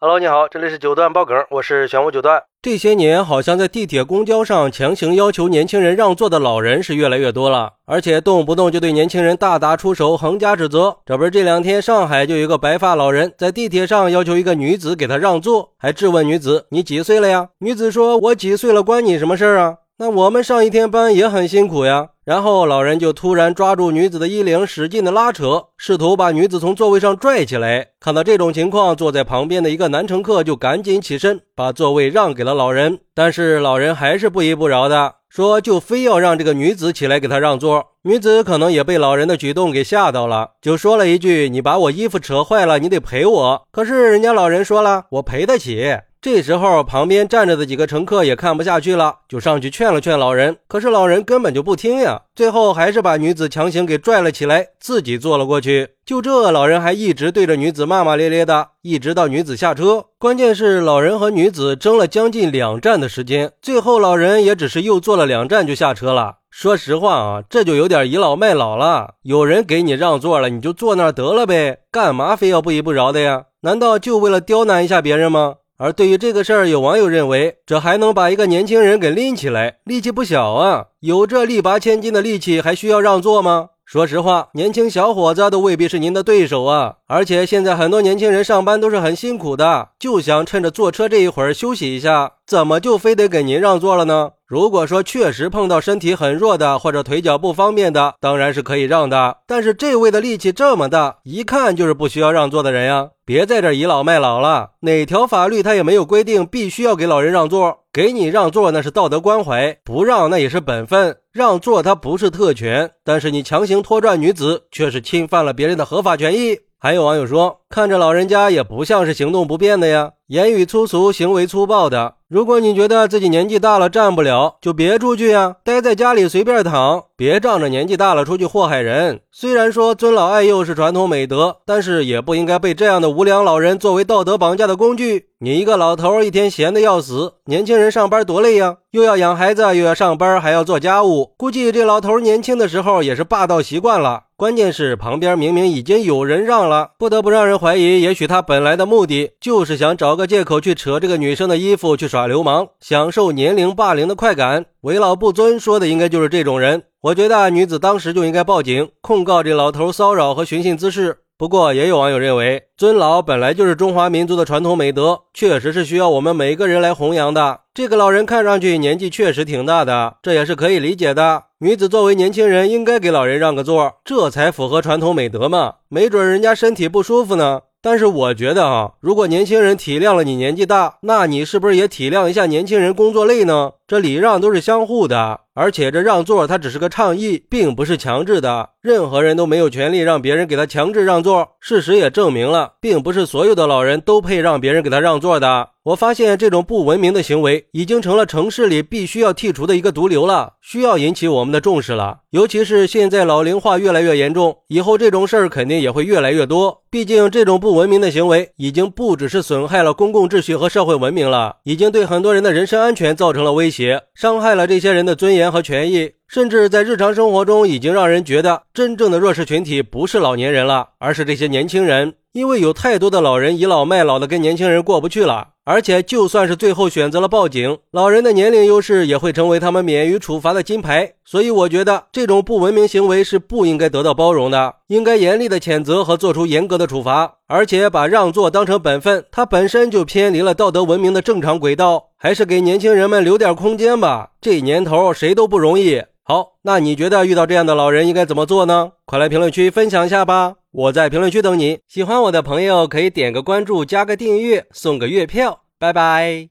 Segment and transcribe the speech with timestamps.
[0.00, 2.40] Hello，你好，这里是九段爆梗，我是玄武九段。
[2.62, 10.98] 这些年，好像在地铁、公交上强行要求年轻人让座的老人是越来越多了，而且动不动就对年轻人大打出手，横加指责。
[11.04, 19.78] 这不是这两天上海就有一个白发老人在地铁上要求一个女子给他让座，还质问女子：“你几岁了呀？”女子说：“我几岁了，关你什么事儿啊？
[19.98, 27.88] 那我们上一天班也很辛苦呀。”然后老人就突然抓住女子的衣领，使劲的拉扯，试图把女子从座位上拽起来。
[27.98, 32.98] 看到这种情况，坐在旁边的一个男乘客就赶紧起身，把座位让给了老人。
[33.14, 37.86] 但是老人还是不依不饶的说，就非要让这个女子起来给他让座。
[38.02, 50.56] 女子可能也被老人的举动给吓到了，就说了一句：“你把我衣服扯坏了，你得赔我。”可是人家老人说了：“我赔得起。”这时候，旁边站着的几个乘客也看不下去了，就上去劝了劝老人。
[50.66, 55.90] 可是老人根本就不听呀，最后还是把女子强行给拽了起来，自己坐了过去。
[56.04, 60.06] 就这，老人还一直对着女子骂骂咧咧的，一直到女子下车。
[60.18, 66.38] 关键是老人和女子争了将近两站的时间，最后老人也只是又坐了两站就下车了。
[66.50, 69.14] 说实话啊，这就有点倚老卖老了。
[69.22, 73.44] 有人给你让座了，你就坐那儿得了呗，干嘛非要不依不饶的呀？
[73.60, 75.56] 难道就为了刁难一下别人吗？
[75.80, 80.86] 而对于这个事儿，有网友认为，这还能把一个年轻人给拎起来，力气不小啊！
[80.98, 83.68] 有这力拔千斤的力气，还需要让座吗？
[83.90, 86.96] 说实话，年轻小伙子都未必是您的对手啊！
[87.06, 94.32] 而且现在很多年轻人上班都是很辛苦的，就想趁着坐车这一会儿休息一下，怎么就非得给您让座了呢？
[94.46, 99.38] 如果说确实碰到身体很弱的或者腿脚不方便的，当然是可以让的。
[99.46, 103.08] 但是这位的力气这么大，一看就是不需要让座的人呀！
[103.24, 107.78] 别在这倚老卖老了，哪条法律他也没有规定必须要给老人让座。
[107.92, 111.16] 给你让座那是道德关怀，不让那也是本分。
[111.32, 116.58] 让座它不是特权，但是你强行拖拽女子，却是侵犯了别人的合法权益。
[116.80, 122.14] 还有网友说，看着老人家也不像是行动不便的呀，言语粗俗，行为粗暴的。
[122.28, 129.22] 如果你觉得自己年纪大了站不了，就别出去呀，待在家里随便躺，别仗着年纪大了出去祸害人。
[129.32, 135.30] 虽然说尊老爱幼是传统美德，但是也不应该被这样的无良老人作为道德绑架的工具。
[135.40, 141.34] 你一个老头一天闲得要死，年轻人上班多累呀，又要养孩子，又要上班，还要做家务。
[141.36, 144.26] 估计这老头年轻的时候也是霸道习惯了。
[144.38, 152.28] 关键是旁边明明已经有人让了，不得不让人怀疑，也许他本来的目的就是想找个借口去扯这个女生的衣服去耍。
[152.28, 156.84] 流氓，享受年龄霸凌的快感，为老不尊，说的应该就是这种人。
[157.00, 161.16] 我觉得女子当时就应该报警控告这老头骚扰和寻衅滋事。
[161.38, 167.60] 不过，也有网友认为，尊老本来就是中华民族的传统美德，确实是需要我们每一个人来弘扬的。
[167.72, 171.44] 这个老人看上去年纪确实挺大的，这也是可以理解的。
[171.60, 175.74] 女子作为年轻人，应该给老人让个座，这才符合传统美德嘛。
[175.88, 177.60] 没准人家身体不舒服呢。
[177.80, 183.74] 但是我觉得啊，如果年轻人体谅了你年纪大，那你是不是也体谅一下年轻人工作累呢？
[183.88, 188.68] 这礼让都是相互的，而且这让座它只是个倡议，并不是强制的。
[188.82, 191.48] 任何人都没有权利让别人给他强制让座。
[191.58, 195.70] 事实也证明了，并不是所有的老人都配让别人给他让座的。
[195.84, 202.18] 我发现这种不文明的行为已经成了城市里必须要剔除的一个毒瘤了，需要引起我们的重视了。
[202.30, 206.82] 尤其是现在老龄化越来越严重，以后这种事儿肯定也会越来越多。
[206.90, 216.10] 毕竟这种不文明的行为已经不只是损害了公共秩序和社会文明了，已经对很多人的人身安全造成了威胁胁，伤害了这些人的尊严和权益。
[216.26, 222.14] 甚至在日常生活中，已经让人觉得真正的弱势群体不是老年人了，而是这些年轻人。
[222.32, 231.14] 因为有太多的老人倚老卖老的跟年轻人过不去了，而且就算是最后选择了报警，老人的年龄优势也会成为他们免于处罚的金牌。
[231.24, 237.36] 所以我觉得这种不文明行为是不应该得到包容的，应该严厉的谴责和做出严格的处罚。
[237.46, 242.07] 而且把让座当成本分，它本身就偏离了道德文明的正常轨道。
[242.18, 246.02] 还是给年轻人们留点空间吧，这年头谁都不容易。
[246.24, 248.92] 好，那你觉得遇到这样的老人应该怎么做呢？
[249.06, 250.56] 快来评论区分享一下吧！
[250.72, 251.78] 我在评论区等你。
[251.86, 255.62] 喜欢我的朋友可以点个关注，加个订阅，送个月票。
[255.78, 256.48] 拜拜。